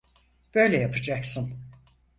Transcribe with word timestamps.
Böyle 0.55 0.77
yapacaksın. 0.77 1.53